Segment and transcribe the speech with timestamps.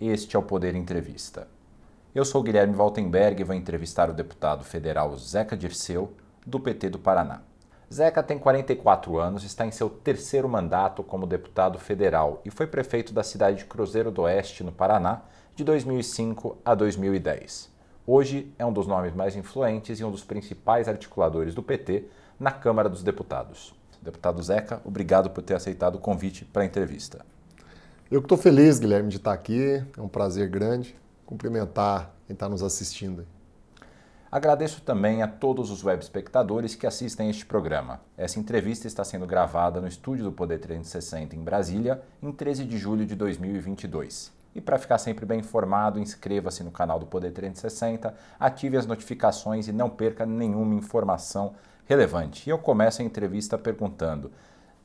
[0.00, 1.48] Este é o Poder Entrevista.
[2.14, 6.12] Eu sou Guilherme Waltenberg e vou entrevistar o deputado federal Zeca Dirceu,
[6.46, 7.42] do PT do Paraná.
[7.92, 13.12] Zeca tem 44 anos, está em seu terceiro mandato como deputado federal e foi prefeito
[13.12, 15.22] da cidade de Cruzeiro do Oeste, no Paraná,
[15.56, 17.68] de 2005 a 2010.
[18.06, 22.04] Hoje é um dos nomes mais influentes e um dos principais articuladores do PT
[22.38, 23.74] na Câmara dos Deputados.
[24.00, 27.26] Deputado Zeca, obrigado por ter aceitado o convite para a entrevista.
[28.10, 29.84] Eu que estou feliz, Guilherme, de estar aqui.
[29.94, 33.26] É um prazer grande cumprimentar quem está nos assistindo.
[34.32, 38.00] Agradeço também a todos os web espectadores que assistem este programa.
[38.16, 42.78] Essa entrevista está sendo gravada no estúdio do Poder 360 em Brasília, em 13 de
[42.78, 44.32] julho de 2022.
[44.54, 49.68] E para ficar sempre bem informado, inscreva-se no canal do Poder 360, ative as notificações
[49.68, 51.52] e não perca nenhuma informação
[51.84, 52.48] relevante.
[52.48, 54.32] E eu começo a entrevista perguntando: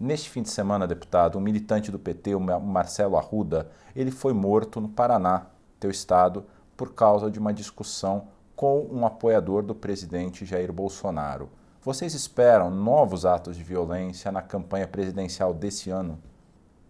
[0.03, 4.81] neste fim de semana, deputado, um militante do PT, o Marcelo Arruda, ele foi morto
[4.81, 5.47] no Paraná,
[5.80, 11.50] teu estado, por causa de uma discussão com um apoiador do presidente Jair Bolsonaro.
[11.81, 16.19] Vocês esperam novos atos de violência na campanha presidencial desse ano?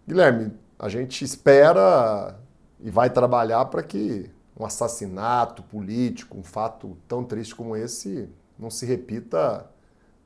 [0.06, 2.36] Guilherme, a gente espera
[2.80, 8.70] e vai trabalhar para que um assassinato político, um fato tão triste como esse, não
[8.70, 9.70] se repita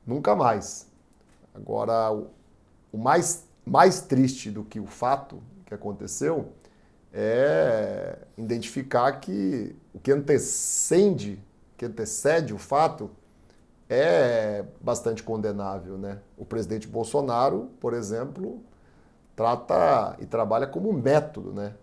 [0.05, 0.87] nunca mais.
[1.53, 2.11] Agora,
[2.91, 6.53] o mais, mais triste do que o fato que aconteceu
[7.13, 11.43] é identificar que o que antecede,
[11.77, 13.09] que antecede o fato
[13.89, 16.19] é bastante condenável, né?
[16.37, 18.61] O presidente Bolsonaro, por exemplo,
[19.35, 21.73] trata e trabalha como método, né?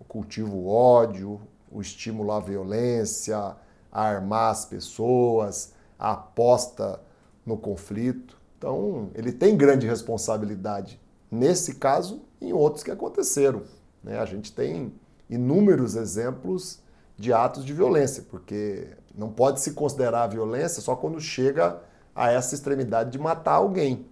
[0.00, 1.40] O cultivo ódio,
[1.70, 3.56] o estímulo à violência,
[3.92, 7.00] a armar as pessoas, a aposta
[7.46, 8.41] no conflito.
[8.62, 13.62] Então, ele tem grande responsabilidade nesse caso e em outros que aconteceram.
[14.04, 14.20] Né?
[14.20, 14.92] A gente tem
[15.28, 16.78] inúmeros exemplos
[17.18, 18.86] de atos de violência, porque
[19.18, 21.80] não pode se considerar violência só quando chega
[22.14, 24.06] a essa extremidade de matar alguém.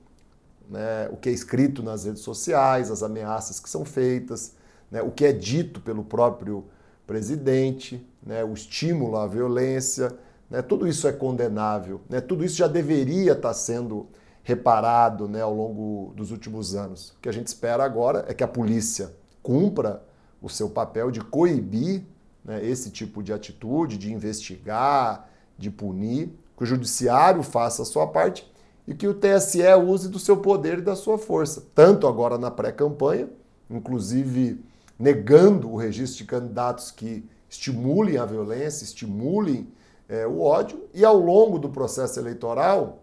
[0.69, 1.09] Né?
[1.13, 4.57] O que é escrito nas redes sociais, as ameaças que são feitas,
[4.91, 5.01] né?
[5.01, 6.65] o que é dito pelo próprio
[7.07, 8.43] presidente, né?
[8.43, 10.13] o estímulo à violência,
[10.51, 10.61] né?
[10.61, 12.21] tudo isso é condenável, né?
[12.21, 14.09] tudo isso já deveria estar sendo
[14.51, 15.41] reparado né?
[15.41, 17.11] ao longo dos últimos anos.
[17.11, 20.03] O que a gente espera agora é que a polícia cumpra
[20.43, 22.03] o seu papel de coibir
[22.45, 28.07] né, esse tipo de atitude, de investigar, de punir, que o judiciário faça a sua
[28.07, 28.51] parte
[28.87, 32.51] e que o TSE use do seu poder e da sua força, tanto agora na
[32.51, 33.29] pré-campanha,
[33.71, 34.63] inclusive
[34.99, 39.69] negando o registro de candidatos que estimulem a violência, estimulem
[40.09, 42.99] é, o ódio, e ao longo do processo eleitoral,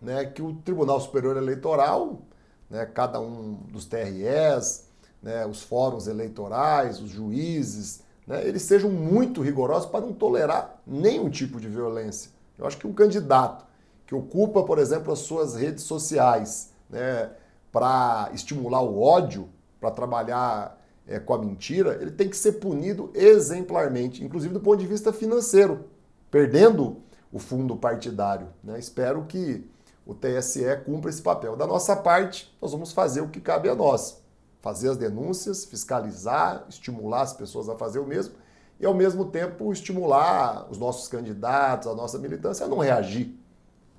[0.00, 2.22] né, que o Tribunal Superior Eleitoral,
[2.70, 4.88] né, cada um dos TREs,
[5.22, 11.28] né, os fóruns eleitorais, os juízes, né, eles sejam muito rigorosos para não tolerar nenhum
[11.28, 12.30] tipo de violência.
[12.58, 13.64] Eu acho que um candidato
[14.06, 17.30] que ocupa, por exemplo, as suas redes sociais né,
[17.70, 19.48] para estimular o ódio,
[19.80, 24.78] para trabalhar é, com a mentira, ele tem que ser punido exemplarmente, inclusive do ponto
[24.78, 25.84] de vista financeiro,
[26.30, 26.98] perdendo
[27.32, 28.48] o fundo partidário.
[28.62, 28.78] Né?
[28.78, 29.64] Espero que
[30.08, 31.54] o TSE cumpra esse papel.
[31.54, 34.26] Da nossa parte, nós vamos fazer o que cabe a nós
[34.60, 38.34] fazer as denúncias, fiscalizar, estimular as pessoas a fazer o mesmo
[38.80, 43.38] e, ao mesmo tempo, estimular os nossos candidatos, a nossa militância a não reagir,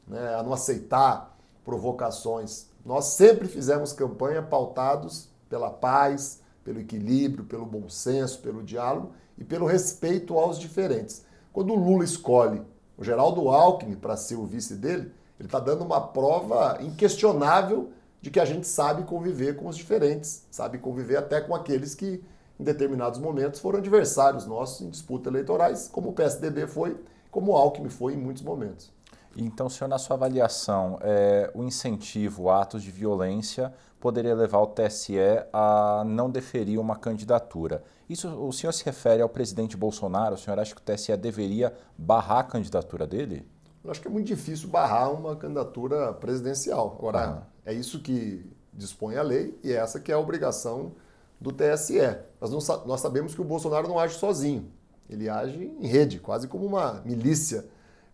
[0.08, 2.68] né, a não aceitar provocações.
[2.86, 9.44] Nós sempre fizemos campanha pautados pela paz, pelo equilíbrio, pelo bom senso, pelo diálogo e
[9.44, 11.26] pelo respeito aos diferentes.
[11.54, 12.62] Quando o Lula escolhe
[12.98, 17.92] o Geraldo Alckmin para ser o vice dele, ele está dando uma prova inquestionável
[18.22, 22.22] de que a gente sabe conviver com os diferentes, sabe conviver até com aqueles que,
[22.60, 26.98] em determinados momentos, foram adversários nossos em disputas eleitorais, como o PSDB foi,
[27.32, 28.92] como o Alckmin foi em muitos momentos.
[29.38, 35.18] Então, senhor, na sua avaliação, é, o incentivo atos de violência poderia levar o TSE
[35.54, 37.84] a não deferir uma candidatura.
[38.10, 40.36] Isso o senhor se refere ao presidente Bolsonaro?
[40.36, 43.48] O senhor acha que o TSE deveria barrar a candidatura dele?
[43.84, 46.96] Eu acho que é muito difícil barrar uma candidatura presidencial.
[46.98, 47.42] Agora, uhum.
[47.66, 50.94] é isso que dispõe a lei e é essa que é a obrigação
[51.40, 52.00] do TSE.
[52.40, 54.72] Nós, não, nós sabemos que o Bolsonaro não age sozinho.
[55.10, 57.66] Ele age em rede, quase como uma milícia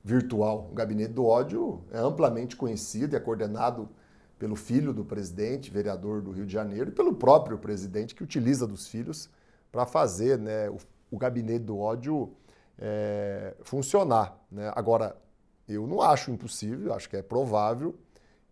[0.03, 0.69] virtual.
[0.71, 3.89] O gabinete do ódio é amplamente conhecido e é coordenado
[4.37, 8.67] pelo filho do presidente, vereador do Rio de Janeiro, e pelo próprio presidente, que utiliza
[8.67, 9.29] dos filhos
[9.71, 10.77] para fazer né, o,
[11.09, 12.31] o, gabinete do ódio
[12.77, 14.37] é, funcionar.
[14.51, 14.71] Né?
[14.75, 15.15] Agora,
[15.67, 17.95] eu não acho impossível, acho que é provável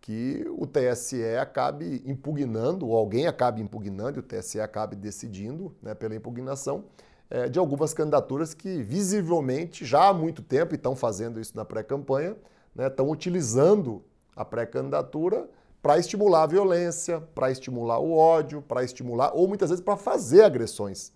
[0.00, 5.94] que o TSE acabe impugnando, ou alguém acabe impugnando, e o TSE acabe decidindo né,
[5.94, 6.84] pela impugnação,
[7.30, 11.64] é, de algumas candidaturas que visivelmente já há muito tempo, e estão fazendo isso na
[11.64, 12.36] pré-campanha,
[12.74, 14.02] né, estão utilizando
[14.36, 15.48] a pré-candidatura
[15.80, 20.42] para estimular a violência, para estimular o ódio, para estimular, ou muitas vezes para fazer
[20.42, 21.12] agressões.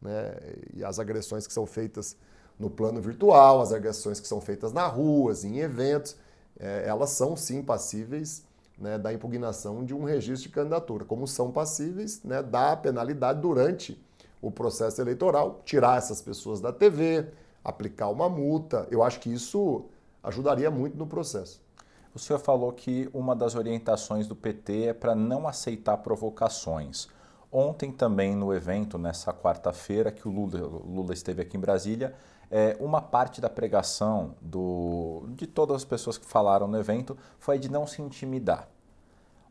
[0.00, 0.34] Né?
[0.74, 2.16] E as agressões que são feitas
[2.62, 6.16] no plano virtual, as agressões que são feitas na ruas, em eventos,
[6.58, 8.44] é, elas são sim passíveis
[8.78, 14.00] né, da impugnação de um registro de candidatura, como são passíveis né, da penalidade durante
[14.40, 17.26] o processo eleitoral, tirar essas pessoas da TV,
[17.64, 18.86] aplicar uma multa.
[18.92, 19.84] Eu acho que isso
[20.22, 21.60] ajudaria muito no processo.
[22.14, 27.08] O senhor falou que uma das orientações do PT é para não aceitar provocações.
[27.50, 32.14] Ontem também no evento, nessa quarta-feira, que o Lula, Lula, esteve aqui em Brasília,
[32.52, 37.58] é, uma parte da pregação do, de todas as pessoas que falaram no evento foi
[37.58, 38.68] de não se intimidar.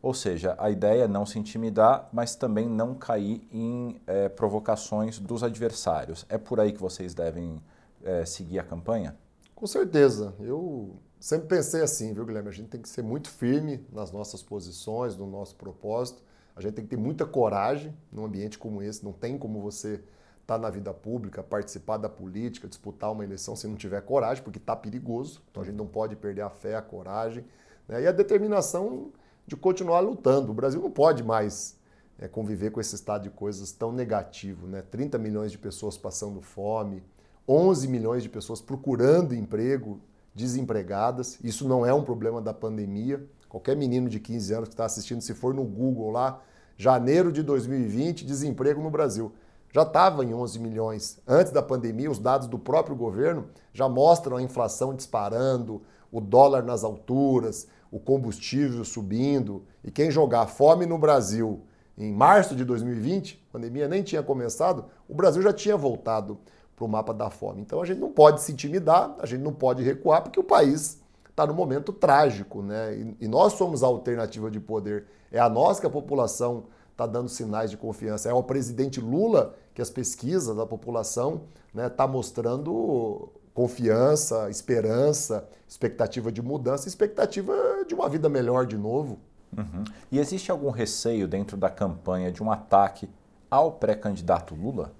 [0.03, 5.17] Ou seja, a ideia é não se intimidar, mas também não cair em é, provocações
[5.17, 6.27] dos adversários.
[6.29, 7.59] É por aí que vocês devem
[8.03, 9.17] é, seguir a campanha?
[9.55, 10.35] Com certeza.
[10.39, 12.49] Eu sempre pensei assim, viu, Guilherme?
[12.49, 16.21] A gente tem que ser muito firme nas nossas posições, no nosso propósito.
[16.55, 19.03] A gente tem que ter muita coragem num ambiente como esse.
[19.03, 20.03] Não tem como você
[20.41, 24.43] estar tá na vida pública, participar da política, disputar uma eleição se não tiver coragem,
[24.43, 25.41] porque está perigoso.
[25.49, 27.45] Então a gente não pode perder a fé, a coragem
[27.87, 28.01] né?
[28.01, 29.11] e a determinação
[29.47, 30.51] de continuar lutando.
[30.51, 31.77] O Brasil não pode mais
[32.19, 34.67] é, conviver com esse estado de coisas tão negativo.
[34.67, 34.81] Né?
[34.81, 37.03] 30 milhões de pessoas passando fome,
[37.47, 39.99] 11 milhões de pessoas procurando emprego,
[40.33, 41.39] desempregadas.
[41.43, 43.25] Isso não é um problema da pandemia.
[43.49, 46.41] Qualquer menino de 15 anos que está assistindo, se for no Google lá,
[46.77, 49.33] janeiro de 2020, desemprego no Brasil.
[49.71, 51.19] Já estava em 11 milhões.
[51.27, 55.81] Antes da pandemia, os dados do próprio governo já mostram a inflação disparando,
[56.11, 59.63] o dólar nas alturas, o combustível subindo.
[59.83, 61.61] E quem jogar fome no Brasil
[61.97, 66.39] em março de 2020, a pandemia nem tinha começado, o Brasil já tinha voltado
[66.75, 67.61] para o mapa da fome.
[67.61, 71.01] Então a gente não pode se intimidar, a gente não pode recuar, porque o país
[71.29, 73.15] está num momento trágico, né?
[73.19, 75.05] E, nós somos a alternativa de poder.
[75.31, 76.65] É a nós que a população
[77.01, 78.29] está dando sinais de confiança.
[78.29, 85.47] É ao presidente Lula que as pesquisas da população está né, tá mostrando confiança, esperança,
[85.67, 87.53] expectativa de mudança, expectativa
[87.87, 89.19] de uma vida melhor de novo.
[89.57, 89.83] Uhum.
[90.11, 93.09] E existe algum receio dentro da campanha de um ataque
[93.49, 94.93] ao pré-candidato Lula?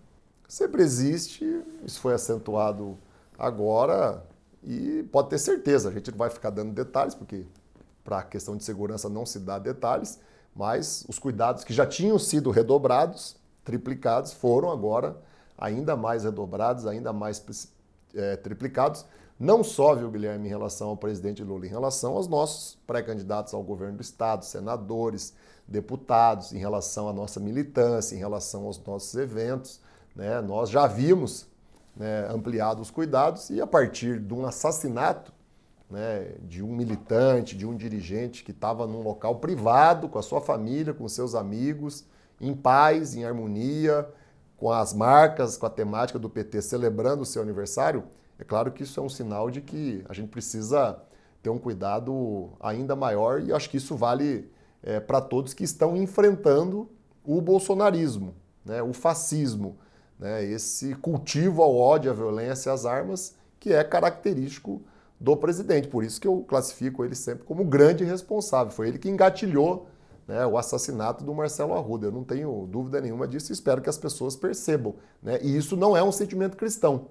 [0.52, 1.46] sempre existe,
[1.86, 2.98] isso foi acentuado
[3.40, 4.22] agora
[4.62, 7.46] e pode ter certeza, a gente não vai ficar dando detalhes, porque
[8.04, 10.20] para a questão de segurança não se dá detalhes,
[10.56, 15.16] mas os cuidados que já tinham sido redobrados, triplicados, foram agora
[15.58, 17.44] ainda mais redobrados, ainda mais
[18.16, 19.06] é, triplicados,
[19.40, 23.64] não só, viu, Guilherme, em relação ao presidente Lula, em relação aos nossos pré-candidatos ao
[23.64, 25.34] governo do Estado, senadores,
[25.68, 29.80] deputados, em relação à nossa militância, em relação aos nossos eventos.
[30.16, 30.40] Né?
[30.42, 31.48] Nós já vimos
[31.96, 35.34] né, ampliado os cuidados e a partir de um assassinato
[35.92, 40.42] né, de um militante, de um dirigente que estava num local privado, com a sua
[40.42, 42.06] família, com seus amigos,
[42.40, 44.08] em paz, em harmonia,
[44.58, 48.04] com as marcas, com a temática do PT celebrando o seu aniversário,
[48.40, 51.00] é claro que isso é um sinal de que a gente precisa
[51.44, 54.50] ter um cuidado ainda maior e acho que isso vale
[54.82, 56.90] é, para todos que estão enfrentando
[57.24, 58.34] o bolsonarismo,
[58.66, 59.78] né, o fascismo
[60.22, 64.82] né, esse cultivo ao ódio, à violência, às armas, que é característico
[65.22, 65.88] do presidente.
[65.88, 68.74] Por isso que eu classifico ele sempre como grande responsável.
[68.74, 69.88] Foi ele que engatilhou
[70.28, 72.08] né, o assassinato do Marcelo Arruda.
[72.08, 74.96] Eu não tenho dúvida nenhuma disso espero que as pessoas percebam.
[75.22, 75.40] Né?
[75.44, 77.10] E isso não é um sentimento cristão.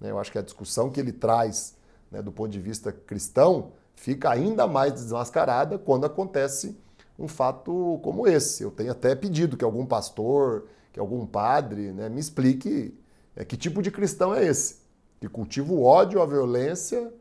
[0.00, 0.10] Né?
[0.10, 1.76] Eu acho que a discussão que ele traz
[2.10, 6.76] né, do ponto de vista cristão fica ainda mais desmascarada quando acontece
[7.16, 8.64] um fato como esse.
[8.64, 12.92] Eu tenho até pedido que algum pastor, que algum padre né, me explique
[13.36, 14.78] é, que tipo de cristão é esse,
[15.20, 17.12] que cultiva o ódio, a violência,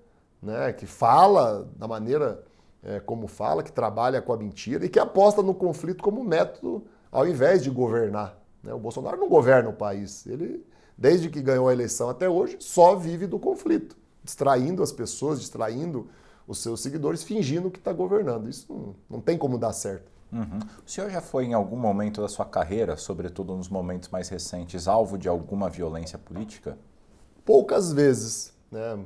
[0.42, 2.44] né, que fala da maneira
[2.84, 6.84] é, como fala, que trabalha com a mentira e que aposta no conflito como método
[7.12, 8.38] ao invés de governar.
[8.64, 8.74] Né?
[8.74, 10.26] O Bolsonaro não governa o país.
[10.26, 10.66] Ele,
[10.98, 16.10] desde que ganhou a eleição até hoje, só vive do conflito, distraindo as pessoas, distraindo
[16.48, 18.50] os seus seguidores, fingindo que está governando.
[18.50, 20.12] Isso não, não tem como dar certo.
[20.32, 20.60] Uhum.
[20.86, 24.88] O senhor já foi em algum momento da sua carreira, sobretudo nos momentos mais recentes,
[24.88, 26.78] alvo de alguma violência política?
[27.44, 28.98] Poucas vezes, né?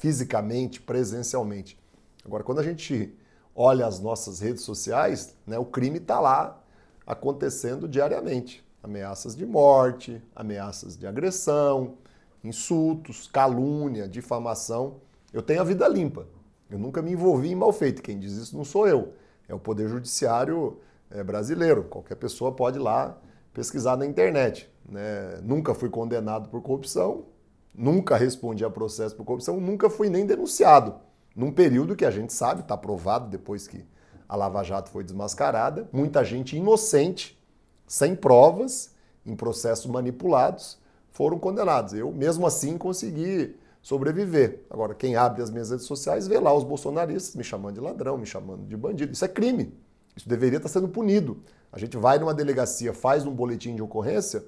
[0.00, 1.78] Fisicamente, presencialmente.
[2.24, 3.14] Agora, quando a gente
[3.54, 6.58] olha as nossas redes sociais, né, o crime está lá
[7.06, 8.64] acontecendo diariamente.
[8.82, 11.98] Ameaças de morte, ameaças de agressão,
[12.42, 14.96] insultos, calúnia, difamação.
[15.34, 16.26] Eu tenho a vida limpa.
[16.70, 18.00] Eu nunca me envolvi em mal feito.
[18.00, 19.12] Quem diz isso não sou eu
[19.46, 20.78] é o Poder Judiciário
[21.10, 21.84] é, brasileiro.
[21.84, 23.18] Qualquer pessoa pode ir lá
[23.52, 24.70] pesquisar na internet.
[24.88, 25.40] Né?
[25.42, 27.26] Nunca fui condenado por corrupção,
[27.74, 30.94] nunca respondi a processo por corrupção, nunca fui nem denunciado.
[31.34, 33.84] Num período que a gente sabe, está provado depois que
[34.28, 37.40] a Lava Jato foi desmascarada, muita gente inocente,
[37.86, 40.78] sem provas, em processos manipulados,
[41.10, 41.94] foram condenados.
[41.94, 44.64] Eu, mesmo assim, consegui sobreviver.
[44.70, 48.16] Agora, quem abre as minhas redes sociais vê lá os bolsonaristas me chamando de ladrão,
[48.16, 49.12] me chamando de bandido.
[49.12, 49.74] Isso é crime.
[50.14, 51.42] Isso deveria estar sendo punido.
[51.72, 54.44] A gente vai numa delegacia, faz um boletim de ocorrência,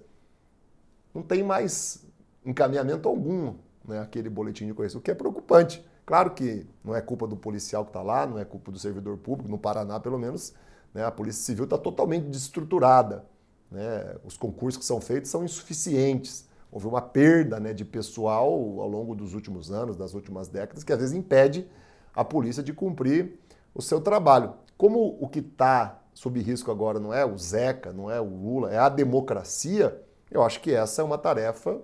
[1.14, 2.04] não tem mais
[2.44, 5.84] encaminhamento algum, né, aquele boletim de ocorrência, o que é preocupante.
[6.04, 9.16] Claro que não é culpa do policial que está lá, não é culpa do servidor
[9.18, 10.52] público, no Paraná, pelo menos,
[10.92, 13.24] né, a Polícia Civil está totalmente desestruturada.
[13.70, 16.46] Né, os concursos que são feitos são insuficientes.
[16.70, 20.92] Houve uma perda né, de pessoal ao longo dos últimos anos, das últimas décadas, que
[20.92, 21.68] às vezes impede
[22.14, 23.38] a polícia de cumprir
[23.74, 24.54] o seu trabalho.
[24.76, 28.70] Como o que está sob risco agora não é o Zeca, não é o Lula,
[28.70, 31.80] é a democracia, eu acho que essa é uma tarefa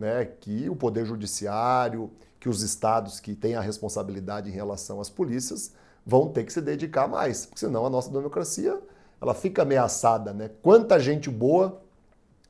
[0.00, 5.10] né, que o Poder Judiciário, que os estados que têm a responsabilidade em relação às
[5.10, 5.72] polícias
[6.04, 8.80] vão ter que se dedicar mais, porque senão a nossa democracia
[9.20, 10.32] ela fica ameaçada.
[10.32, 10.50] Né?
[10.62, 11.82] Quanta gente boa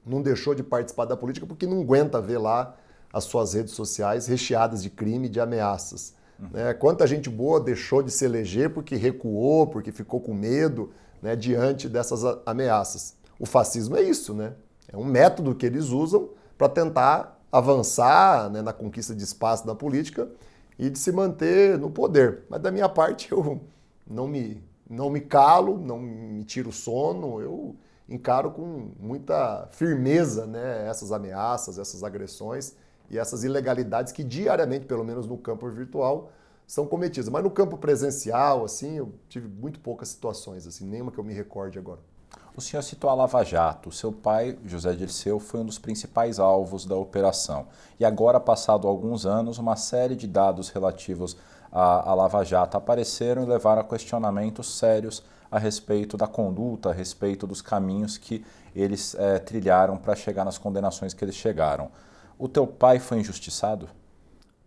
[0.07, 2.76] não deixou de participar da política porque não aguenta ver lá
[3.12, 6.14] as suas redes sociais recheadas de crime e de ameaças.
[6.38, 6.73] Né?
[6.73, 11.88] Quanta gente boa deixou de se eleger porque recuou, porque ficou com medo né, diante
[11.88, 13.16] dessas ameaças.
[13.38, 14.52] O fascismo é isso, né?
[14.88, 19.75] É um método que eles usam para tentar avançar né, na conquista de espaço da
[19.75, 20.28] política
[20.78, 22.45] e de se manter no poder.
[22.49, 23.61] Mas da minha parte eu
[24.07, 27.76] não me, não me calo, não me tiro sono, eu
[28.09, 32.75] encaro com muita firmeza né, essas ameaças, essas agressões
[33.09, 36.30] e essas ilegalidades que diariamente, pelo menos no campo virtual,
[36.66, 37.28] são cometidas.
[37.28, 41.33] Mas no campo presencial, assim, eu tive muito poucas situações, assim, nenhuma que eu me
[41.35, 42.00] recorde agora.
[42.60, 43.90] O senhor citou a Lava Jato.
[43.90, 47.68] Seu pai, José Dirceu, foi um dos principais alvos da operação.
[47.98, 51.38] E agora, passado alguns anos, uma série de dados relativos
[51.72, 56.92] à, à Lava Jato apareceram e levaram a questionamentos sérios a respeito da conduta, a
[56.92, 58.44] respeito dos caminhos que
[58.76, 61.90] eles é, trilharam para chegar nas condenações que eles chegaram.
[62.38, 63.88] O teu pai foi injustiçado?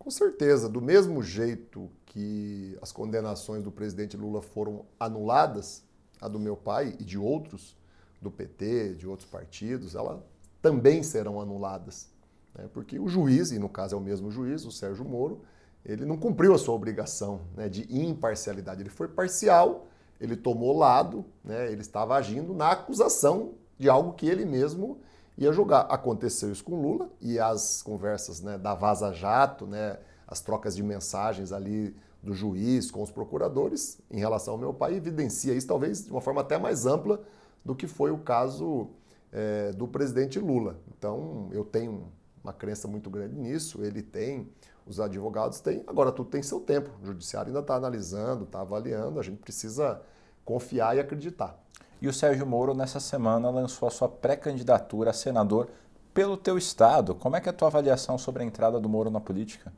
[0.00, 5.84] Com certeza, do mesmo jeito que as condenações do presidente Lula foram anuladas,
[6.20, 7.76] a do meu pai e de outros,
[8.24, 10.18] do PT, de outros partidos, elas
[10.60, 12.08] também serão anuladas.
[12.54, 12.68] Né?
[12.72, 15.42] Porque o juiz, e no caso é o mesmo juiz, o Sérgio Moro,
[15.84, 18.80] ele não cumpriu a sua obrigação né, de imparcialidade.
[18.80, 19.86] Ele foi parcial,
[20.18, 24.98] ele tomou lado, né, ele estava agindo na acusação de algo que ele mesmo
[25.36, 25.82] ia julgar.
[25.90, 30.82] Aconteceu isso com Lula e as conversas né, da Vaza Jato, né, as trocas de
[30.82, 36.06] mensagens ali do juiz com os procuradores em relação ao meu pai evidencia isso talvez
[36.06, 37.22] de uma forma até mais ampla
[37.64, 38.90] do que foi o caso
[39.32, 40.78] é, do presidente Lula.
[40.96, 44.50] Então eu tenho uma crença muito grande nisso, ele tem,
[44.86, 46.90] os advogados têm, agora tudo tem seu tempo.
[47.02, 50.00] O judiciário ainda está analisando, está avaliando, a gente precisa
[50.44, 51.58] confiar e acreditar.
[52.02, 55.68] E o Sérgio Moro, nessa semana, lançou a sua pré-candidatura a senador
[56.12, 57.14] pelo teu estado.
[57.14, 59.72] Como é que é a tua avaliação sobre a entrada do Moro na política?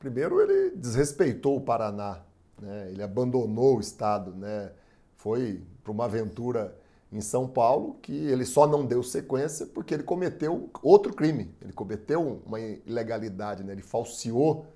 [0.00, 2.22] Primeiro, ele desrespeitou o Paraná,
[2.60, 2.88] né?
[2.90, 4.72] ele abandonou o estado, né?
[5.14, 6.74] foi para uma aventura
[7.12, 11.72] em São Paulo que ele só não deu sequência porque ele cometeu outro crime, ele
[11.72, 13.72] cometeu uma ilegalidade, né?
[13.72, 14.66] ele falseou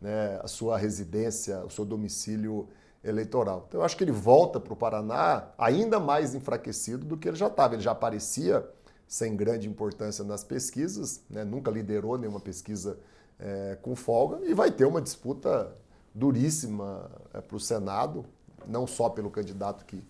[0.00, 2.68] né, a sua residência, o seu domicílio
[3.04, 3.66] eleitoral.
[3.68, 7.36] Então eu acho que ele volta para o Paraná ainda mais enfraquecido do que ele
[7.36, 7.74] já estava.
[7.74, 8.66] Ele já aparecia
[9.06, 11.44] sem grande importância nas pesquisas, né?
[11.44, 12.98] nunca liderou nenhuma pesquisa
[13.38, 15.76] é, com folga e vai ter uma disputa
[16.14, 18.24] duríssima é, para o Senado,
[18.66, 20.02] não só pelo candidato que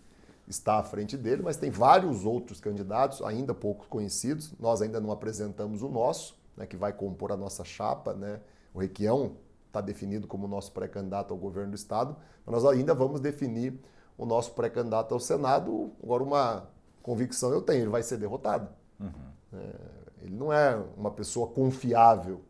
[0.53, 4.53] está à frente dele, mas tem vários outros candidatos ainda pouco conhecidos.
[4.59, 8.41] Nós ainda não apresentamos o nosso, né, que vai compor a nossa chapa, né?
[8.73, 13.21] O Requião está definido como nosso pré-candidato ao governo do Estado, mas nós ainda vamos
[13.21, 13.79] definir
[14.17, 15.91] o nosso pré-candidato ao Senado.
[16.03, 16.69] Agora, uma
[17.03, 18.69] convicção eu tenho, ele vai ser derrotado.
[19.01, 19.11] Uhum.
[19.55, 19.75] É,
[20.23, 22.43] ele não é uma pessoa confiável.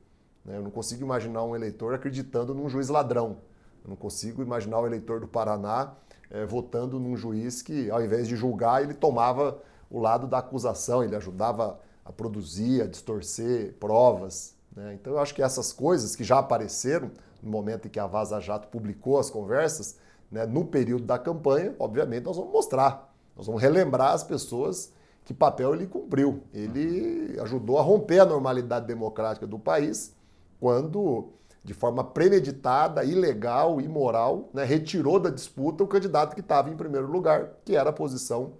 [0.44, 0.56] Né?
[0.56, 3.38] Eu não consigo imaginar um eleitor acreditando num juiz ladrão.
[3.84, 5.94] Eu não consigo imaginar o eleitor do Paraná
[6.32, 9.58] é, votando num juiz que, ao invés de julgar, ele tomava
[9.90, 14.54] o lado da acusação, ele ajudava a produzir, a distorcer provas.
[14.74, 14.94] Né?
[14.94, 17.10] Então eu acho que essas coisas que já apareceram
[17.42, 19.98] no momento em que a Vaza Jato publicou as conversas,
[20.30, 24.90] né, no período da campanha, obviamente nós vamos mostrar, nós vamos relembrar as pessoas
[25.24, 26.42] que papel ele cumpriu.
[26.54, 30.14] Ele ajudou a romper a normalidade democrática do país
[30.58, 31.28] quando,
[31.64, 37.10] de forma premeditada, ilegal, imoral, né, retirou da disputa o candidato que estava em primeiro
[37.10, 38.54] lugar, que era a posição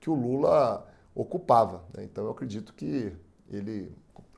[0.00, 1.84] que o Lula ocupava.
[1.94, 2.04] Né?
[2.04, 3.12] Então eu acredito que
[3.48, 3.92] ele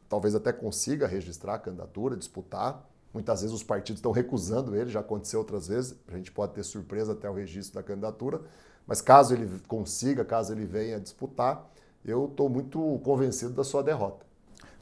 [0.08, 2.86] talvez até consiga registrar a candidatura, disputar.
[3.12, 6.62] Muitas vezes os partidos estão recusando ele, já aconteceu outras vezes, a gente pode ter
[6.62, 8.40] surpresa até o registro da candidatura,
[8.86, 11.68] mas caso ele consiga, caso ele venha disputar,
[12.04, 14.29] eu estou muito convencido da sua derrota.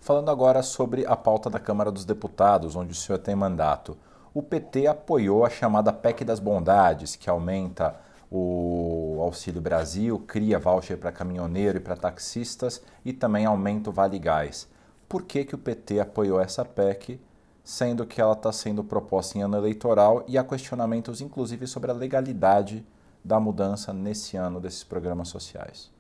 [0.00, 3.96] Falando agora sobre a pauta da Câmara dos Deputados, onde o senhor tem mandato.
[4.32, 7.96] O PT apoiou a chamada PEC das Bondades, que aumenta
[8.30, 14.18] o Auxílio Brasil, cria voucher para caminhoneiro e para taxistas e também aumenta o Vale
[14.18, 14.68] Gás.
[15.08, 17.20] Por que, que o PT apoiou essa PEC,
[17.64, 21.94] sendo que ela está sendo proposta em ano eleitoral e há questionamentos, inclusive, sobre a
[21.94, 22.86] legalidade
[23.24, 25.97] da mudança nesse ano desses programas sociais?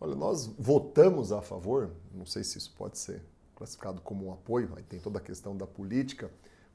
[0.00, 3.22] Olha, nós votamos a favor, não sei se isso pode ser
[3.54, 6.30] classificado como um apoio, aí tem toda a questão da política,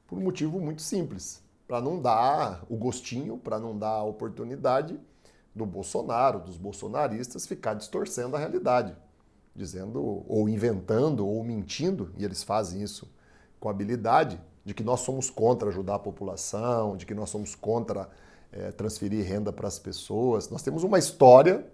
[0.06, 4.98] por um motivo muito simples para não dar o gostinho, para não dar a oportunidade
[5.54, 8.94] do Bolsonaro, dos bolsonaristas, ficar distorcendo a realidade,
[9.54, 13.10] dizendo, ou inventando, ou mentindo, e eles fazem isso
[13.60, 18.08] com habilidade, de que nós somos contra ajudar a população, de que nós somos contra
[18.50, 20.50] é, transferir renda para as pessoas.
[20.50, 21.66] Nós temos uma história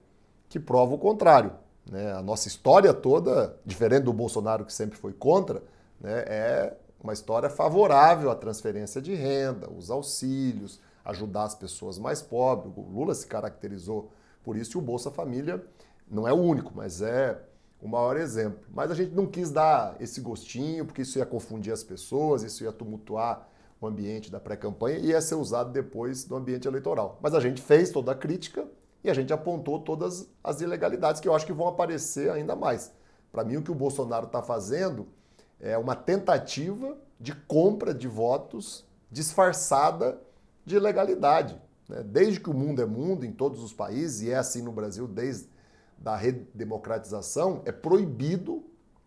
[0.48, 1.52] que prova o contrário.
[1.90, 2.12] Né?
[2.12, 5.62] A nossa história toda, diferente do Bolsonaro que sempre foi contra,
[6.00, 12.20] né, é uma história favorável à transferência de renda, os auxílios, ajudar as pessoas mais
[12.20, 12.72] pobres.
[12.76, 14.10] O Lula se caracterizou
[14.42, 15.64] por isso e o Bolsa Família
[16.10, 17.38] não é o único, mas é
[17.80, 18.60] o maior exemplo.
[18.74, 22.64] Mas a gente não quis dar esse gostinho, porque isso ia confundir as pessoas, isso
[22.64, 23.48] ia tumultuar
[23.80, 27.18] o ambiente da pré-campanha e ia ser usado depois do ambiente eleitoral.
[27.22, 28.66] Mas a gente fez toda a crítica
[29.10, 32.92] a gente apontou todas as ilegalidades que eu acho que vão aparecer ainda mais.
[33.30, 35.08] Para mim, o que o Bolsonaro está fazendo
[35.60, 40.20] é uma tentativa de compra de votos disfarçada
[40.64, 41.60] de legalidade.
[41.88, 42.02] Né?
[42.02, 45.06] Desde que o mundo é mundo, em todos os países, e é assim no Brasil
[45.06, 45.48] desde
[46.04, 48.64] a redemocratização, é proibido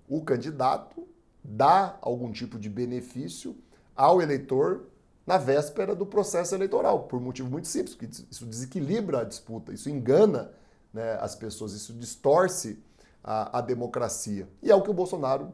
[0.10, 1.08] o candidato
[1.44, 3.56] dar algum tipo de benefício
[3.96, 4.88] ao eleitor
[5.32, 9.72] na véspera do processo eleitoral, por um motivo muito simples, porque isso desequilibra a disputa,
[9.72, 10.52] isso engana
[10.94, 12.84] né, as pessoas, isso distorce
[13.24, 14.46] a, a democracia.
[14.62, 15.54] E é o que o Bolsonaro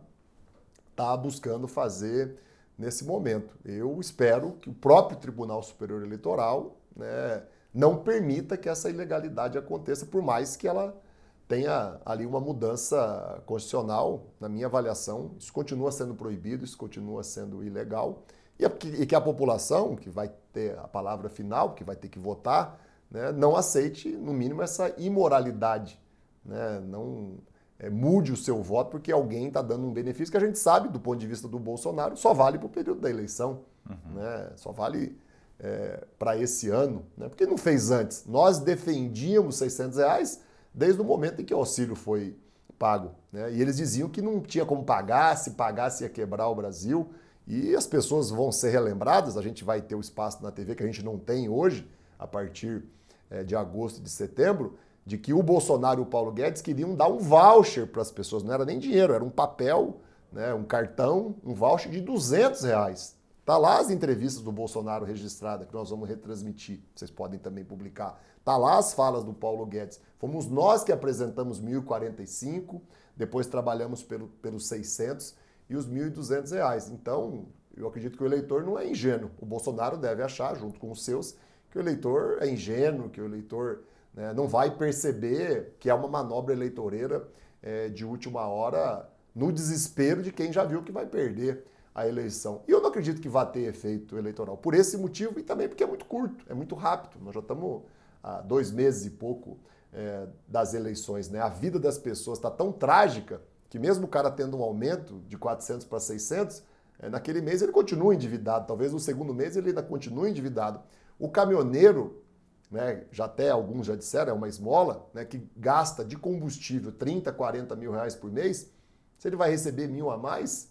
[0.89, 2.39] está buscando fazer
[2.75, 3.55] nesse momento.
[3.63, 10.07] Eu espero que o próprio Tribunal Superior Eleitoral né, não permita que essa ilegalidade aconteça,
[10.07, 10.99] por mais que ela
[11.47, 17.63] tenha ali uma mudança constitucional, na minha avaliação, isso continua sendo proibido, isso continua sendo
[17.63, 18.23] ilegal,
[18.59, 22.79] e que a população, que vai ter a palavra final, que vai ter que votar,
[23.09, 25.99] né, não aceite, no mínimo, essa imoralidade.
[26.43, 27.35] Né, não
[27.79, 30.89] é, mude o seu voto porque alguém está dando um benefício que a gente sabe,
[30.89, 34.15] do ponto de vista do Bolsonaro, só vale para o período da eleição, uhum.
[34.15, 34.49] né?
[34.55, 35.17] só vale
[35.59, 37.05] é, para esse ano.
[37.15, 37.29] Né?
[37.29, 38.25] Porque não fez antes.
[38.25, 40.41] Nós defendíamos 600 reais
[40.73, 42.35] desde o momento em que o auxílio foi
[42.77, 43.11] pago.
[43.31, 43.51] Né?
[43.53, 47.09] E eles diziam que não tinha como pagar, se pagasse ia quebrar o Brasil.
[47.47, 50.83] E as pessoas vão ser relembradas, a gente vai ter o espaço na TV que
[50.83, 52.83] a gente não tem hoje, a partir
[53.29, 56.93] é, de agosto e de setembro, de que o Bolsonaro e o Paulo Guedes queriam
[56.93, 60.65] dar um voucher para as pessoas, não era nem dinheiro, era um papel, né, um
[60.65, 63.15] cartão, um voucher de 200 reais.
[63.45, 68.21] Tá lá as entrevistas do Bolsonaro registradas que nós vamos retransmitir, vocês podem também publicar.
[68.43, 70.01] Tá lá as falas do Paulo Guedes.
[70.19, 72.81] Fomos nós que apresentamos 1.045,
[73.15, 75.33] depois trabalhamos pelo, pelos 600
[75.69, 76.89] e os 1.200 reais.
[76.89, 79.29] Então, eu acredito que o eleitor não é ingênuo.
[79.39, 81.35] O Bolsonaro deve achar, junto com os seus,
[81.69, 83.81] que o eleitor é ingênuo, que o eleitor
[84.13, 87.27] né, não vai perceber que é uma manobra eleitoreira
[87.61, 92.61] é, de última hora no desespero de quem já viu que vai perder a eleição.
[92.67, 95.83] E eu não acredito que vá ter efeito eleitoral por esse motivo e também porque
[95.83, 97.21] é muito curto, é muito rápido.
[97.23, 97.83] Nós já estamos
[98.23, 99.57] há dois meses e pouco
[99.93, 101.29] é, das eleições.
[101.29, 101.39] Né?
[101.39, 105.37] A vida das pessoas está tão trágica que mesmo o cara tendo um aumento de
[105.37, 106.63] 400 para 600,
[106.99, 108.67] é, naquele mês ele continua endividado.
[108.67, 110.79] Talvez no segundo mês ele ainda continue endividado.
[111.19, 112.21] O caminhoneiro
[112.69, 117.31] né, já até alguns já disseram, é uma esmola, né, que gasta de combustível 30,
[117.31, 118.69] 40 mil reais por mês,
[119.17, 120.69] se ele vai receber mil a mais,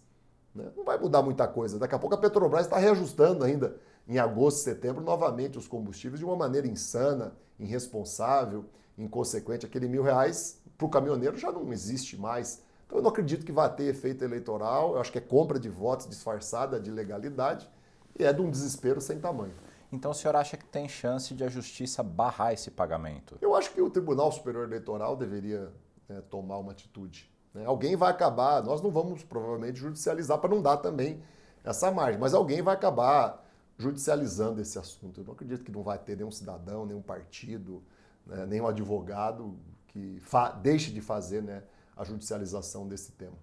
[0.53, 1.79] né, não vai mudar muita coisa.
[1.79, 3.75] Daqui a pouco a Petrobras está reajustando ainda
[4.07, 8.65] em agosto, setembro, novamente os combustíveis de uma maneira insana, irresponsável,
[8.97, 9.65] inconsequente.
[9.65, 12.61] Aquele mil reais para o caminhoneiro já não existe mais.
[12.87, 15.69] Então eu não acredito que vá ter efeito eleitoral, eu acho que é compra de
[15.69, 17.69] votos disfarçada de legalidade
[18.17, 19.53] e é de um desespero sem tamanho.
[19.91, 23.37] Então o senhor acha que tem chance de a justiça barrar esse pagamento?
[23.41, 25.71] Eu acho que o Tribunal Superior Eleitoral deveria
[26.07, 27.29] né, tomar uma atitude.
[27.53, 27.65] Né?
[27.65, 31.21] Alguém vai acabar, nós não vamos provavelmente judicializar para não dar também
[31.63, 33.45] essa margem, mas alguém vai acabar
[33.77, 35.21] judicializando esse assunto.
[35.21, 37.83] Eu não acredito que não vai ter nenhum cidadão, nenhum partido,
[38.25, 40.21] né, nenhum advogado que
[40.61, 41.63] deixe de fazer né,
[41.97, 43.37] a judicialização desse tema.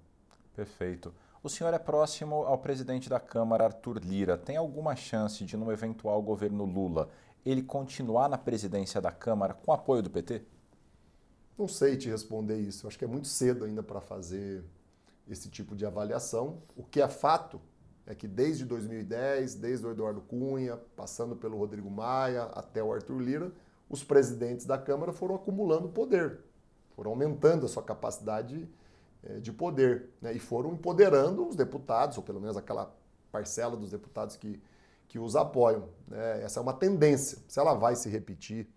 [0.55, 1.13] Perfeito.
[1.43, 4.39] O senhor é próximo ao presidente da Câmara, Arthur Lira.
[4.39, 7.11] Tem alguma chance de, no eventual governo Lula,
[7.45, 10.43] ele continuar na presidência da Câmara com apoio do PT?
[11.59, 12.87] Não sei te responder isso.
[12.87, 14.65] Acho que é muito cedo ainda para fazer
[15.29, 16.63] esse tipo de avaliação.
[16.75, 17.61] O que é fato
[18.07, 23.21] é que desde 2010, desde o Eduardo Cunha, passando pelo Rodrigo Maia até o Arthur
[23.21, 23.53] Lira,
[23.89, 26.41] os presidentes da Câmara foram acumulando poder,
[26.95, 28.69] foram aumentando a sua capacidade
[29.23, 30.33] eh, de poder né?
[30.33, 32.95] e foram empoderando os deputados, ou pelo menos aquela
[33.31, 34.63] parcela dos deputados que,
[35.09, 35.89] que os apoiam.
[36.07, 36.43] Né?
[36.43, 37.39] Essa é uma tendência.
[37.49, 38.69] Se ela vai se repetir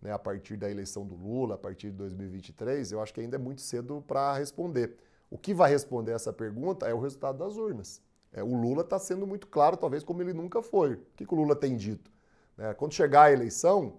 [0.00, 3.36] né, a partir da eleição do Lula, a partir de 2023, eu acho que ainda
[3.36, 4.96] é muito cedo para responder.
[5.30, 8.00] O que vai responder essa pergunta é o resultado das urnas.
[8.32, 10.94] É, o Lula está sendo muito claro, talvez como ele nunca foi.
[10.94, 12.10] O que, que o Lula tem dito?
[12.58, 13.98] É, quando chegar a eleição,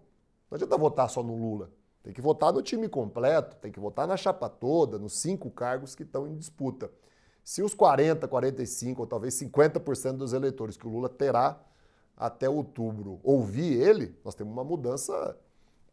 [0.49, 1.69] não adianta votar só no Lula.
[2.07, 5.93] Tem que votar no time completo, tem que votar na chapa toda, nos cinco cargos
[5.93, 6.89] que estão em disputa.
[7.43, 11.59] Se os 40, 45 ou talvez 50% dos eleitores que o Lula terá
[12.15, 15.37] até outubro ouvir ele, nós temos uma mudança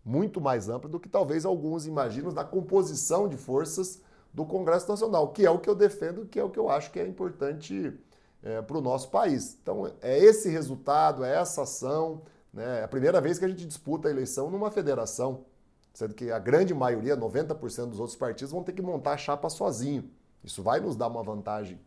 [0.05, 4.00] muito mais ampla do que talvez alguns imaginam na composição de forças
[4.33, 6.92] do Congresso Nacional, que é o que eu defendo, que é o que eu acho
[6.92, 7.92] que é importante
[8.40, 9.59] é, para o nosso país.
[9.61, 12.22] Então, é esse resultado, é essa ação.
[12.53, 12.83] Né?
[12.83, 15.44] É a primeira vez que a gente disputa a eleição numa federação
[15.94, 19.48] sendo que a grande maioria, 90% dos outros partidos, vão ter que montar a chapa
[19.48, 20.11] sozinho.
[20.42, 21.80] Isso vai nos dar uma vantagem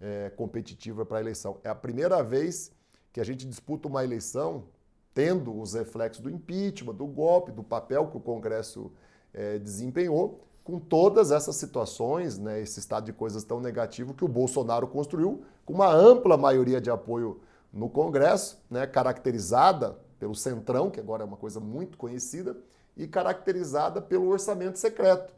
[0.00, 1.58] é, competitiva para a eleição.
[1.62, 2.72] É a primeira vez
[3.12, 4.64] que a gente disputa uma eleição
[5.12, 8.90] tendo os reflexos do impeachment, do golpe, do papel que o Congresso
[9.34, 14.28] é, desempenhou, com todas essas situações, né, esse estado de coisas tão negativo que o
[14.28, 17.40] Bolsonaro construiu, com uma ampla maioria de apoio
[17.72, 22.56] no Congresso, né, caracterizada pelo Centrão, que agora é uma coisa muito conhecida,
[23.00, 25.32] e caracterizada pelo orçamento secreto,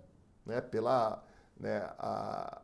[0.44, 1.22] né, pela
[1.58, 2.60] né, a,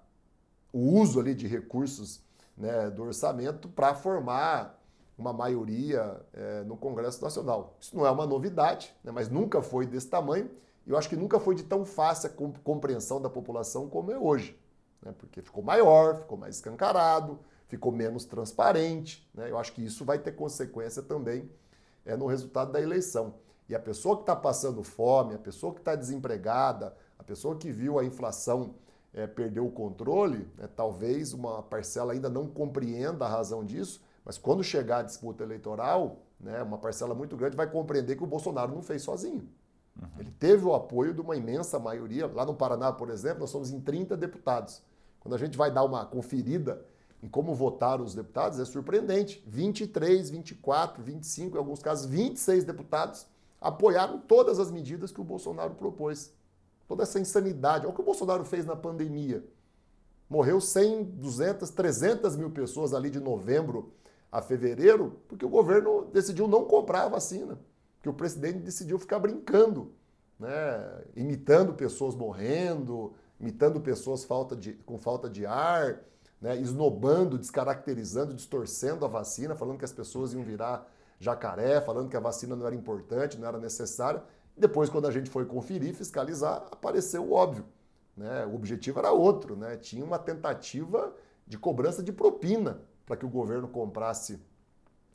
[0.72, 2.20] o uso ali de recursos
[2.56, 4.76] né, do orçamento para formar
[5.16, 7.76] uma maioria é, no Congresso Nacional.
[7.80, 10.50] Isso não é uma novidade, né, mas nunca foi desse tamanho
[10.84, 14.18] e eu acho que nunca foi de tão fácil a compreensão da população como é
[14.18, 14.58] hoje,
[15.00, 19.30] né, porque ficou maior, ficou mais escancarado, ficou menos transparente.
[19.32, 21.48] Né, eu acho que isso vai ter consequência também
[22.04, 23.34] é, no resultado da eleição.
[23.68, 27.70] E a pessoa que está passando fome, a pessoa que está desempregada, a pessoa que
[27.70, 28.74] viu a inflação
[29.12, 34.38] é, perder o controle, né, talvez uma parcela ainda não compreenda a razão disso, mas
[34.38, 38.74] quando chegar a disputa eleitoral, né, uma parcela muito grande vai compreender que o Bolsonaro
[38.74, 39.48] não fez sozinho.
[40.00, 40.08] Uhum.
[40.18, 42.26] Ele teve o apoio de uma imensa maioria.
[42.26, 44.82] Lá no Paraná, por exemplo, nós somos em 30 deputados.
[45.18, 46.84] Quando a gente vai dar uma conferida
[47.22, 49.42] em como votaram os deputados, é surpreendente.
[49.46, 53.26] 23, 24, 25, em alguns casos 26 deputados
[53.60, 56.32] apoiaram todas as medidas que o Bolsonaro propôs.
[56.86, 57.84] Toda essa insanidade.
[57.84, 59.44] Olha o que o Bolsonaro fez na pandemia.
[60.28, 63.92] Morreu 100, 200, 300 mil pessoas ali de novembro
[64.30, 67.58] a fevereiro, porque o governo decidiu não comprar a vacina.
[67.96, 69.92] Porque o presidente decidiu ficar brincando,
[70.38, 71.02] né?
[71.16, 76.00] imitando pessoas morrendo, imitando pessoas falta de, com falta de ar,
[76.40, 76.56] né?
[76.60, 80.88] esnobando, descaracterizando, distorcendo a vacina, falando que as pessoas iam virar
[81.18, 84.22] jacaré, falando que a vacina não era importante, não era necessária.
[84.56, 87.64] Depois, quando a gente foi conferir, fiscalizar, apareceu o óbvio.
[88.16, 88.44] Né?
[88.46, 89.76] O objetivo era outro, né?
[89.76, 91.12] tinha uma tentativa
[91.46, 94.40] de cobrança de propina para que o governo comprasse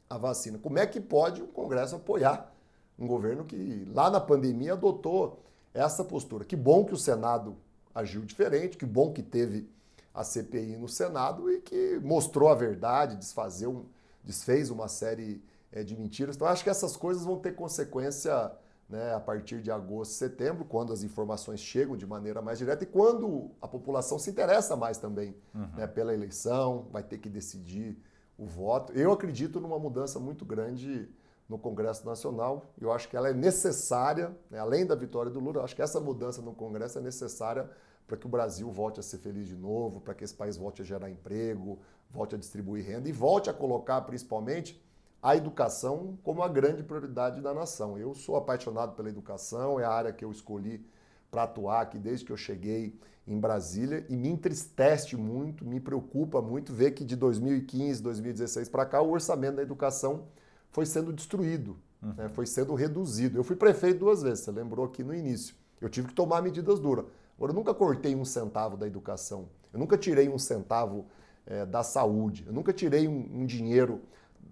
[0.09, 0.57] a vacina.
[0.57, 2.53] Como é que pode o Congresso apoiar
[2.97, 6.45] um governo que lá na pandemia adotou essa postura?
[6.45, 7.55] Que bom que o Senado
[7.93, 9.69] agiu diferente, que bom que teve
[10.13, 13.85] a CPI no Senado e que mostrou a verdade, desfazer um,
[14.23, 16.35] desfez uma série é, de mentiras.
[16.35, 18.51] Então, acho que essas coisas vão ter consequência
[18.87, 22.87] né, a partir de agosto, setembro, quando as informações chegam de maneira mais direta e
[22.87, 25.67] quando a população se interessa mais também uhum.
[25.75, 27.97] né, pela eleição, vai ter que decidir
[28.37, 28.93] o voto.
[28.93, 31.09] Eu acredito numa mudança muito grande
[31.49, 32.65] no Congresso Nacional.
[32.79, 35.81] Eu acho que ela é necessária, né, além da vitória do Lula, eu acho que
[35.81, 37.67] essa mudança no Congresso é necessária
[38.05, 40.81] para que o Brasil volte a ser feliz de novo, para que esse país volte
[40.81, 41.79] a gerar emprego,
[42.11, 44.82] volte a distribuir renda e volte a colocar principalmente
[45.23, 47.97] a educação como a grande prioridade da nação.
[47.97, 50.85] Eu sou apaixonado pela educação, é a área que eu escolhi
[51.31, 56.41] para atuar aqui desde que eu cheguei em Brasília e me entristece muito, me preocupa
[56.41, 60.25] muito ver que de 2015, 2016 para cá o orçamento da educação
[60.69, 62.13] foi sendo destruído, uhum.
[62.17, 63.37] né, foi sendo reduzido.
[63.37, 65.55] Eu fui prefeito duas vezes, você lembrou aqui no início.
[65.79, 67.05] Eu tive que tomar medidas duras.
[67.37, 71.05] Agora, eu nunca cortei um centavo da educação, eu nunca tirei um centavo
[71.45, 74.01] é, da saúde, eu nunca tirei um, um dinheiro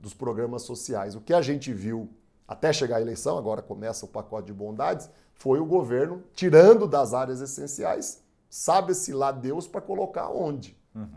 [0.02, 1.16] dos programas sociais.
[1.16, 2.10] O que a gente viu
[2.48, 7.14] até chegar à eleição, agora começa o pacote de bondades, foi o governo tirando das
[7.14, 10.78] áreas essenciais, sabe-se lá Deus para colocar onde.
[10.94, 11.08] Uhum.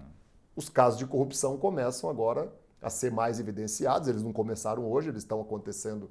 [0.54, 5.22] Os casos de corrupção começam agora a ser mais evidenciados, eles não começaram hoje, eles
[5.22, 6.10] estão acontecendo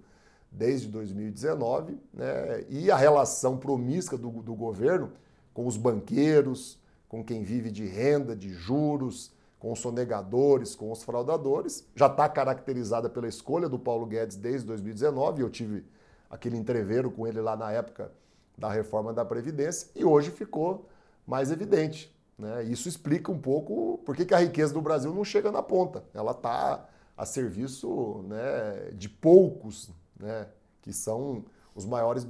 [0.52, 2.66] desde 2019, né?
[2.68, 5.12] e a relação promíscua do, do governo
[5.54, 9.32] com os banqueiros, com quem vive de renda, de juros,
[9.63, 14.67] com os sonegadores, com os fraudadores, já está caracterizada pela escolha do Paulo Guedes desde
[14.67, 15.41] 2019.
[15.41, 15.86] Eu tive
[16.30, 18.12] aquele entreveiro com ele lá na época
[18.58, 20.89] da reforma da Previdência e hoje ficou
[21.26, 22.13] mais evidente.
[22.38, 22.65] Né?
[22.65, 26.04] Isso explica um pouco por que a riqueza do Brasil não chega na ponta.
[26.13, 30.45] Ela está a serviço né, de poucos, né,
[30.82, 32.26] que são os maiores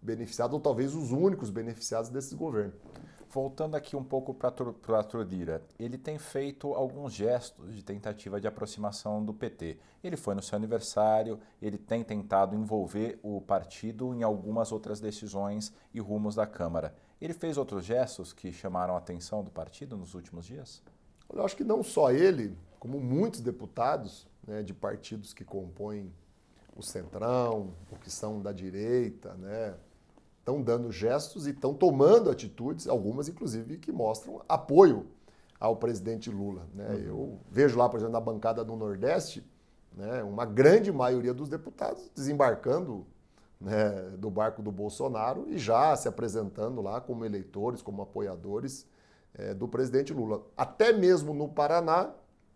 [0.00, 2.72] beneficiados, ou talvez os únicos beneficiados desse governo.
[3.32, 4.52] Voltando aqui um pouco para
[4.96, 9.78] Arthur Lira, ele tem feito alguns gestos de tentativa de aproximação do PT.
[10.02, 15.72] Ele foi no seu aniversário, ele tem tentado envolver o partido em algumas outras decisões
[15.94, 16.92] e rumos da Câmara.
[17.20, 20.82] Ele fez outros gestos que chamaram a atenção do partido nos últimos dias?
[21.32, 26.12] Eu acho que não só ele, como muitos deputados né, de partidos que compõem
[26.74, 29.76] o centrão, o que são da direita, né,
[30.50, 35.06] estão dando gestos e estão tomando atitudes, algumas inclusive que mostram apoio
[35.58, 36.66] ao presidente Lula.
[36.74, 36.88] Né?
[36.88, 36.98] Uhum.
[36.98, 39.46] Eu vejo lá, por exemplo, na bancada do Nordeste,
[39.96, 43.06] né, uma grande maioria dos deputados desembarcando
[43.60, 48.86] né, do barco do Bolsonaro e já se apresentando lá como eleitores, como apoiadores
[49.34, 50.42] é, do presidente Lula.
[50.56, 52.10] Até mesmo no Paraná,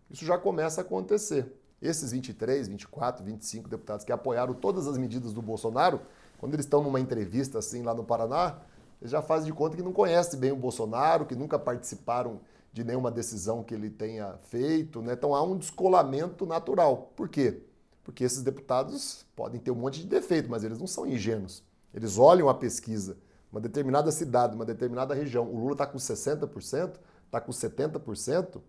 [0.09, 1.53] isso já começa a acontecer.
[1.81, 6.01] Esses 23, 24, 25 deputados que apoiaram todas as medidas do Bolsonaro
[6.37, 8.57] quando eles estão numa entrevista assim lá no Paraná,
[9.01, 12.39] eles já fazem de conta que não conhecem bem o Bolsonaro, que nunca participaram
[12.71, 15.13] de nenhuma decisão que ele tenha feito, né?
[15.13, 17.11] Então há um descolamento natural.
[17.15, 17.61] Por quê?
[18.03, 21.63] Porque esses deputados podem ter um monte de defeito, mas eles não são ingênuos.
[21.93, 23.17] Eles olham a pesquisa,
[23.51, 25.47] uma determinada cidade, uma determinada região.
[25.49, 26.95] O Lula está com 60%,
[27.25, 28.61] está com 70%,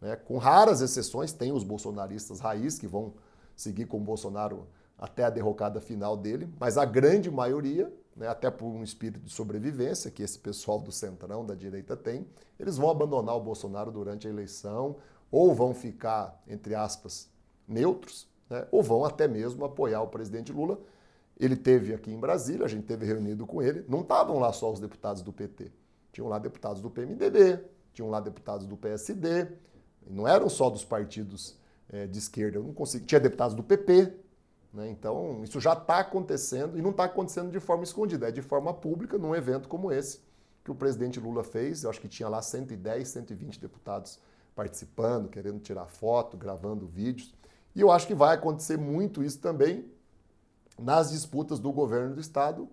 [0.00, 0.16] né?
[0.16, 3.12] com raras exceções, tem os bolsonaristas raiz que vão
[3.54, 4.66] seguir com o Bolsonaro
[4.98, 9.32] até a derrocada final dele, mas a grande maioria, né, até por um espírito de
[9.32, 12.26] sobrevivência que esse pessoal do centrão, da direita tem,
[12.58, 14.96] eles vão abandonar o Bolsonaro durante a eleição
[15.30, 17.28] ou vão ficar, entre aspas,
[17.66, 20.78] neutros, né, ou vão até mesmo apoiar o presidente Lula.
[21.40, 24.70] Ele teve aqui em Brasília, a gente teve reunido com ele, não estavam lá só
[24.70, 25.72] os deputados do PT,
[26.12, 27.58] tinham lá deputados do PMDB,
[27.92, 29.48] tinham lá deputados do PSD,
[30.06, 34.12] não eram só dos partidos é, de esquerda, eu não consigo, tinha deputados do PP,
[34.72, 34.88] né?
[34.88, 38.72] Então, isso já está acontecendo e não está acontecendo de forma escondida, é de forma
[38.72, 40.20] pública, num evento como esse
[40.64, 41.84] que o presidente Lula fez.
[41.84, 44.18] Eu acho que tinha lá 110, 120 deputados
[44.54, 47.34] participando, querendo tirar foto, gravando vídeos.
[47.74, 49.90] E eu acho que vai acontecer muito isso também
[50.78, 52.68] nas disputas do governo do Estado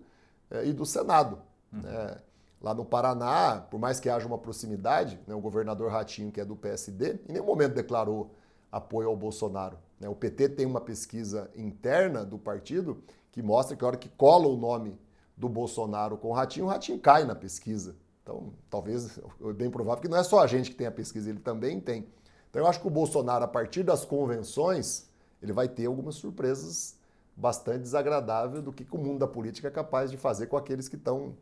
[0.50, 1.38] eh, e do Senado.
[1.72, 1.80] Uhum.
[1.80, 2.16] Né?
[2.60, 6.44] Lá no Paraná, por mais que haja uma proximidade, né, o governador Ratinho, que é
[6.44, 8.34] do PSD, em nenhum momento declarou
[8.70, 9.78] apoio ao Bolsonaro.
[9.98, 10.08] Né?
[10.08, 13.02] O PT tem uma pesquisa interna do partido
[13.32, 14.98] que mostra que a hora que cola o nome
[15.36, 17.96] do Bolsonaro com o Ratinho, o Ratinho cai na pesquisa.
[18.22, 21.30] Então, talvez, é bem provável que não é só a gente que tem a pesquisa,
[21.30, 22.06] ele também tem.
[22.48, 25.08] Então, eu acho que o Bolsonaro, a partir das convenções,
[25.42, 26.98] ele vai ter algumas surpresas
[27.36, 30.96] bastante desagradáveis do que o mundo da política é capaz de fazer com aqueles que
[30.96, 31.34] estão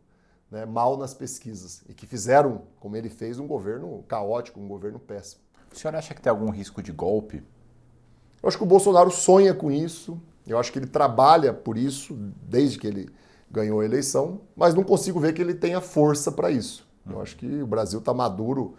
[0.50, 4.98] né, mal nas pesquisas e que fizeram, como ele fez, um governo caótico, um governo
[4.98, 5.42] péssimo.
[5.72, 7.42] O senhor acha que tem algum risco de golpe?
[8.42, 12.16] Eu acho que o Bolsonaro sonha com isso, eu acho que ele trabalha por isso
[12.42, 13.10] desde que ele
[13.50, 16.86] ganhou a eleição, mas não consigo ver que ele tenha força para isso.
[17.08, 18.76] Eu acho que o Brasil está maduro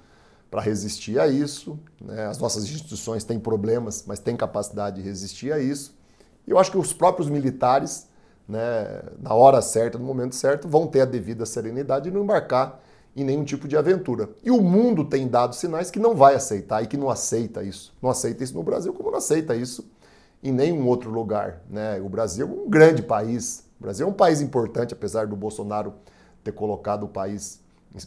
[0.49, 2.25] para resistir a isso, né?
[2.25, 5.95] as nossas instituições têm problemas, mas têm capacidade de resistir a isso.
[6.47, 8.07] E eu acho que os próprios militares,
[8.47, 12.81] né, na hora certa, no momento certo, vão ter a devida serenidade e não embarcar
[13.21, 14.29] em nenhum tipo de aventura.
[14.43, 17.93] E o mundo tem dado sinais que não vai aceitar e que não aceita isso.
[18.01, 19.89] Não aceita isso no Brasil, como não aceita isso
[20.43, 21.61] em nenhum outro lugar.
[21.69, 21.99] Né?
[22.01, 23.65] O Brasil é um grande país.
[23.79, 25.93] O Brasil é um país importante, apesar do Bolsonaro
[26.43, 27.59] ter colocado o país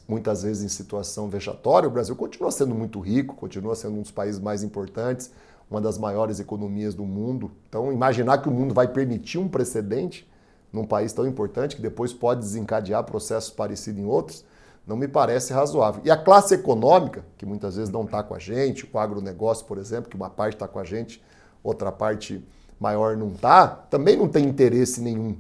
[0.08, 1.88] muitas vezes em situação vexatória.
[1.88, 5.30] O Brasil continua sendo muito rico, continua sendo um dos países mais importantes,
[5.70, 7.50] uma das maiores economias do mundo.
[7.68, 10.28] Então, imaginar que o mundo vai permitir um precedente
[10.72, 14.44] num país tão importante, que depois pode desencadear processos parecidos em outros,
[14.86, 16.02] não me parece razoável.
[16.04, 19.78] E a classe econômica, que muitas vezes não está com a gente, o agronegócio, por
[19.78, 21.22] exemplo, que uma parte está com a gente,
[21.62, 22.44] outra parte
[22.80, 25.36] maior não está, também não tem interesse nenhum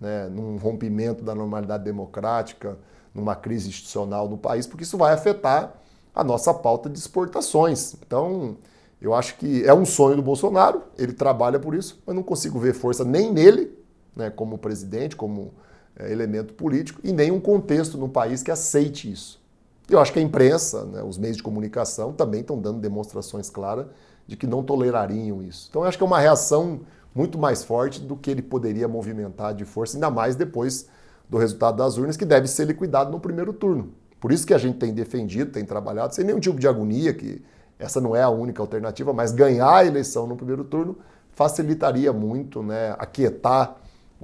[0.00, 2.76] né, num rompimento da normalidade democrática,
[3.14, 5.74] numa crise institucional no país, porque isso vai afetar
[6.12, 7.94] a nossa pauta de exportações.
[8.04, 8.56] Então,
[9.00, 12.60] Eu acho que é um sonho do Bolsonaro, ele trabalha por isso, mas não consigo
[12.60, 13.76] ver força nem nele,
[14.14, 15.52] né, como presidente, como
[15.98, 19.40] elemento político, e nem um contexto no país que aceite isso.
[19.88, 23.86] Eu acho que a imprensa, né, os meios de comunicação também estão dando demonstrações claras
[24.26, 25.66] de que não tolerariam isso.
[25.68, 26.80] Então eu acho que é uma reação
[27.14, 30.86] muito mais forte do que ele poderia movimentar de força, ainda mais depois
[31.28, 33.92] do resultado das urnas, que deve ser liquidado no primeiro turno.
[34.20, 37.42] Por isso que a gente tem defendido, tem trabalhado, sem nenhum tipo de agonia, que
[37.78, 40.96] essa não é a única alternativa, mas ganhar a eleição no primeiro turno
[41.32, 43.76] facilitaria muito, né, aquietar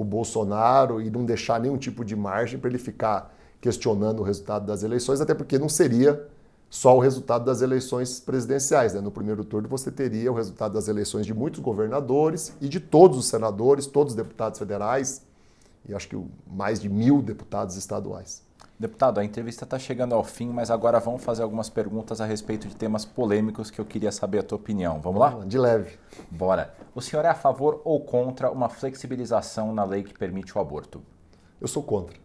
[0.02, 4.66] o Bolsonaro e não deixar nenhum tipo de margem para ele ficar questionando o resultado
[4.66, 6.26] das eleições, até porque não seria
[6.70, 8.94] só o resultado das eleições presidenciais.
[8.94, 9.00] Né?
[9.00, 13.18] No primeiro turno você teria o resultado das eleições de muitos governadores e de todos
[13.18, 15.22] os senadores, todos os deputados federais
[15.88, 18.42] e acho que mais de mil deputados estaduais.
[18.80, 22.68] Deputado, a entrevista está chegando ao fim, mas agora vamos fazer algumas perguntas a respeito
[22.68, 25.00] de temas polêmicos que eu queria saber a tua opinião.
[25.00, 25.30] Vamos lá?
[25.44, 25.98] De leve.
[26.30, 26.72] Bora.
[26.94, 31.02] O senhor é a favor ou contra uma flexibilização na lei que permite o aborto?
[31.60, 32.16] Eu sou contra.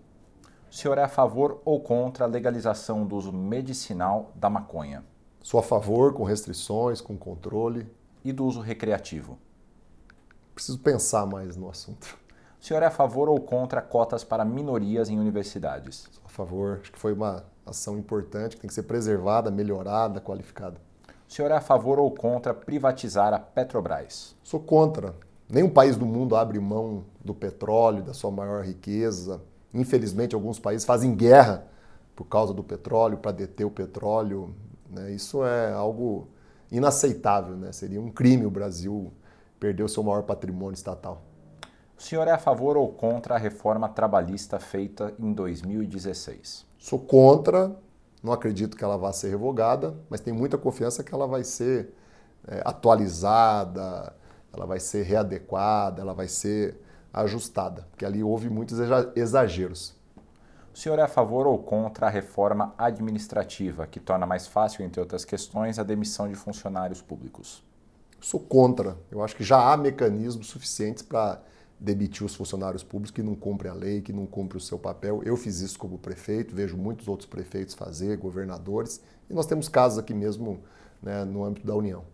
[0.69, 5.03] O senhor é a favor ou contra a legalização do uso medicinal da maconha?
[5.41, 7.87] Sou a favor, com restrições, com controle.
[8.23, 9.39] E do uso recreativo?
[10.53, 12.15] Preciso pensar mais no assunto.
[12.63, 16.07] O senhor é a favor ou contra cotas para minorias em universidades?
[16.09, 16.79] Sou a favor.
[16.81, 20.77] Acho que foi uma ação importante que tem que ser preservada, melhorada, qualificada.
[21.27, 24.33] O senhor é a favor ou contra privatizar a Petrobras?
[24.41, 25.13] Sou contra.
[25.49, 29.41] Nenhum país do mundo abre mão do petróleo, da sua maior riqueza.
[29.73, 31.67] Infelizmente, alguns países fazem guerra
[32.15, 34.55] por causa do petróleo, para deter o petróleo.
[34.89, 35.11] Né?
[35.11, 36.29] Isso é algo
[36.71, 37.57] inaceitável.
[37.57, 37.73] Né?
[37.73, 39.11] Seria um crime o Brasil
[39.59, 41.23] perder o seu maior patrimônio estatal.
[41.97, 46.65] O senhor é a favor ou contra a reforma trabalhista feita em 2016?
[46.77, 47.75] Sou contra,
[48.21, 51.93] não acredito que ela vá ser revogada, mas tenho muita confiança que ela vai ser
[52.47, 54.13] é, atualizada,
[54.51, 56.79] ela vai ser readequada, ela vai ser
[57.13, 58.79] ajustada, porque ali houve muitos
[59.15, 59.95] exageros.
[60.73, 64.99] O senhor é a favor ou contra a reforma administrativa, que torna mais fácil, entre
[64.99, 67.63] outras questões, a demissão de funcionários públicos?
[68.19, 68.97] Sou contra.
[69.11, 71.41] Eu acho que já há mecanismos suficientes para
[71.83, 75.21] demitir os funcionários públicos que não cumprem a lei, que não cumprem o seu papel.
[75.25, 79.99] Eu fiz isso como prefeito, vejo muitos outros prefeitos fazer, governadores, e nós temos casos
[79.99, 80.61] aqui mesmo
[81.01, 82.05] né, no âmbito da União.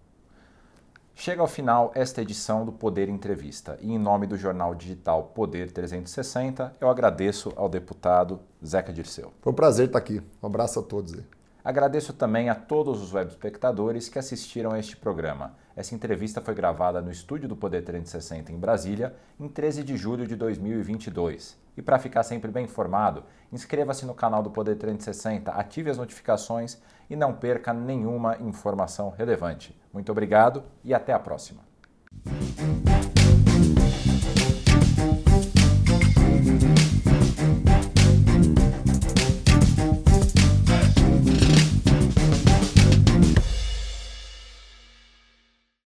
[1.14, 5.70] Chega ao final esta edição do Poder Entrevista e, em nome do jornal digital Poder
[5.72, 9.32] 360, eu agradeço ao deputado Zeca Dirceu.
[9.42, 10.22] Foi um prazer estar aqui.
[10.42, 11.14] Um abraço a todos.
[11.14, 11.39] Aí.
[11.70, 15.54] Agradeço também a todos os web espectadores que assistiram a este programa.
[15.76, 20.26] Essa entrevista foi gravada no estúdio do Poder 360 em Brasília, em 13 de julho
[20.26, 21.56] de 2022.
[21.78, 26.82] E para ficar sempre bem informado, inscreva-se no canal do Poder 360, ative as notificações
[27.08, 29.80] e não perca nenhuma informação relevante.
[29.94, 31.62] Muito obrigado e até a próxima.